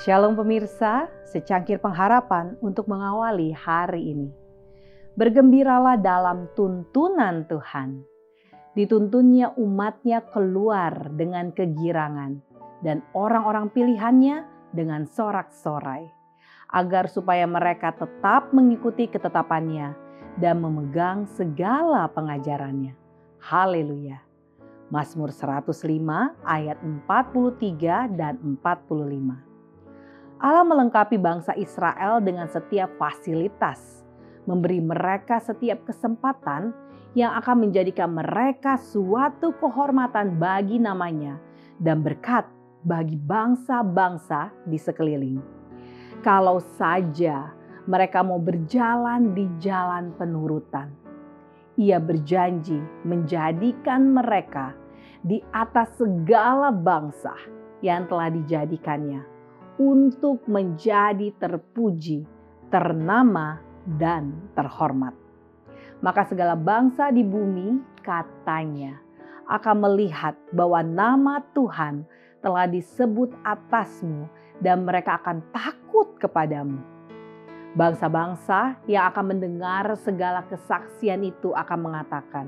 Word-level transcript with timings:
Shalom 0.00 0.32
pemirsa, 0.32 1.12
secangkir 1.28 1.76
pengharapan 1.76 2.56
untuk 2.64 2.88
mengawali 2.88 3.52
hari 3.52 4.16
ini. 4.16 4.32
Bergembiralah 5.12 6.00
dalam 6.00 6.48
tuntunan 6.56 7.44
Tuhan. 7.44 8.00
Dituntunnya 8.72 9.52
umatnya 9.60 10.24
keluar 10.32 11.12
dengan 11.12 11.52
kegirangan 11.52 12.40
dan 12.80 13.04
orang-orang 13.12 13.68
pilihannya 13.68 14.48
dengan 14.72 15.04
sorak-sorai. 15.04 16.08
Agar 16.72 17.12
supaya 17.12 17.44
mereka 17.44 17.92
tetap 17.92 18.56
mengikuti 18.56 19.04
ketetapannya 19.04 19.92
dan 20.40 20.64
memegang 20.64 21.28
segala 21.28 22.08
pengajarannya. 22.08 22.96
Haleluya. 23.36 24.24
Mazmur 24.88 25.28
105 25.28 25.76
ayat 26.48 26.80
43 26.80 28.16
dan 28.16 28.40
45. 28.40 29.49
Allah 30.40 30.64
melengkapi 30.64 31.20
bangsa 31.20 31.52
Israel 31.52 32.16
dengan 32.24 32.48
setiap 32.48 32.96
fasilitas, 32.96 34.00
memberi 34.48 34.80
mereka 34.80 35.36
setiap 35.36 35.84
kesempatan 35.84 36.72
yang 37.12 37.36
akan 37.36 37.68
menjadikan 37.68 38.08
mereka 38.08 38.80
suatu 38.80 39.52
kehormatan 39.60 40.40
bagi 40.40 40.80
namanya 40.80 41.36
dan 41.76 42.00
berkat 42.00 42.48
bagi 42.88 43.20
bangsa-bangsa 43.20 44.48
di 44.64 44.80
sekeliling. 44.80 45.44
Kalau 46.24 46.56
saja 46.80 47.52
mereka 47.84 48.24
mau 48.24 48.40
berjalan 48.40 49.36
di 49.36 49.44
jalan 49.60 50.16
penurutan. 50.16 50.88
Ia 51.76 52.00
berjanji 52.00 52.80
menjadikan 53.04 54.16
mereka 54.16 54.72
di 55.20 55.44
atas 55.52 56.00
segala 56.00 56.72
bangsa 56.72 57.36
yang 57.84 58.08
telah 58.08 58.32
dijadikannya 58.32 59.39
untuk 59.76 60.42
menjadi 60.50 61.30
terpuji, 61.38 62.26
ternama, 62.72 63.60
dan 63.86 64.50
terhormat. 64.56 65.14
Maka 66.00 66.24
segala 66.24 66.56
bangsa 66.56 67.12
di 67.12 67.20
bumi 67.20 68.00
katanya 68.00 68.96
akan 69.50 69.76
melihat 69.84 70.38
bahwa 70.54 70.80
nama 70.80 71.44
Tuhan 71.52 72.06
telah 72.40 72.64
disebut 72.70 73.34
atasmu 73.44 74.30
dan 74.64 74.86
mereka 74.86 75.20
akan 75.20 75.44
takut 75.52 76.16
kepadamu. 76.16 76.80
Bangsa-bangsa 77.70 78.82
yang 78.90 79.06
akan 79.14 79.36
mendengar 79.36 79.94
segala 80.00 80.42
kesaksian 80.48 81.22
itu 81.22 81.54
akan 81.54 81.78
mengatakan, 81.78 82.46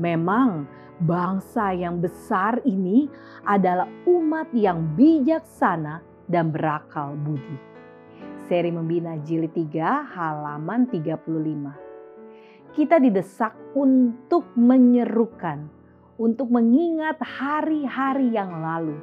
Memang 0.00 0.64
bangsa 1.04 1.76
yang 1.76 2.00
besar 2.00 2.64
ini 2.64 3.12
adalah 3.44 3.84
umat 4.08 4.48
yang 4.56 4.80
bijaksana 4.96 6.00
dan 6.32 6.48
berakal 6.48 7.12
budi. 7.12 7.60
Seri 8.48 8.72
Membina 8.72 9.20
Jilid 9.20 9.52
3 9.52 10.16
halaman 10.16 10.88
35. 10.88 12.72
Kita 12.72 12.96
didesak 12.96 13.52
untuk 13.76 14.48
menyerukan, 14.56 15.68
untuk 16.16 16.48
mengingat 16.48 17.20
hari-hari 17.20 18.32
yang 18.32 18.64
lalu. 18.64 18.96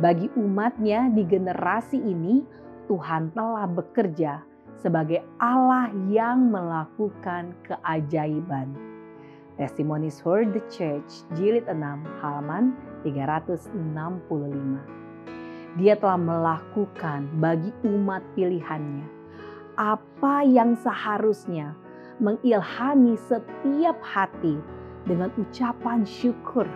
Bagi 0.00 0.32
umatnya 0.40 1.12
di 1.12 1.28
generasi 1.28 2.00
ini, 2.00 2.40
Tuhan 2.88 3.36
telah 3.36 3.68
bekerja 3.68 4.40
sebagai 4.80 5.20
Allah 5.36 5.92
yang 6.08 6.48
melakukan 6.48 7.52
keajaiban 7.68 8.88
Testimonies 9.58 10.22
for 10.22 10.46
the 10.46 10.62
Church, 10.70 11.26
jilid 11.34 11.66
6, 11.66 11.82
halaman 12.22 12.78
365. 13.02 13.74
Dia 15.76 15.98
telah 16.00 16.16
melakukan 16.16 17.28
bagi 17.36 17.74
umat 17.84 18.24
pilihannya 18.32 19.18
apa 19.78 20.42
yang 20.42 20.74
seharusnya 20.74 21.70
mengilhami 22.18 23.14
setiap 23.14 23.94
hati 24.02 24.58
dengan 25.06 25.30
ucapan 25.38 26.02
syukur. 26.02 26.66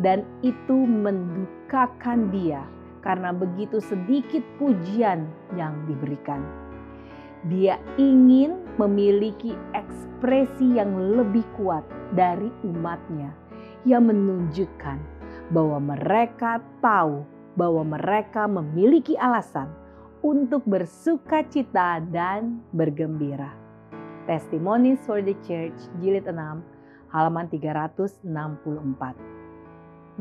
Dan 0.00 0.24
itu 0.40 0.88
mendukakan 0.88 2.32
dia 2.32 2.64
karena 3.04 3.30
begitu 3.36 3.76
sedikit 3.84 4.40
pujian 4.56 5.28
yang 5.52 5.76
diberikan. 5.84 6.40
Dia 7.46 7.76
ingin 8.00 8.56
memiliki 8.80 9.52
ekspresi 9.76 10.80
yang 10.80 10.96
lebih 10.96 11.44
kuat 11.60 11.84
dari 12.16 12.48
umatnya 12.64 13.30
yang 13.86 14.08
menunjukkan 14.10 14.98
bahwa 15.54 15.78
mereka 15.78 16.58
tahu 16.82 17.22
bahwa 17.58 17.82
mereka 17.82 18.46
memiliki 18.46 19.18
alasan 19.18 19.66
untuk 20.22 20.62
bersuka 20.62 21.42
cita 21.50 21.98
dan 22.14 22.62
bergembira. 22.70 23.50
Testimonies 24.30 25.02
for 25.02 25.18
the 25.18 25.34
Church 25.42 25.74
jilid 25.98 26.30
6 26.30 26.38
halaman 27.10 27.50
364. 27.50 28.22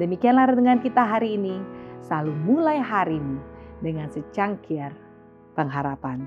Demikianlah 0.02 0.50
dengan 0.58 0.82
kita 0.82 1.06
hari 1.06 1.38
ini. 1.38 1.62
Selalu 2.02 2.34
mulai 2.46 2.80
harimu 2.80 3.42
dengan 3.84 4.08
secangkir 4.14 4.96
pengharapan. 5.58 6.24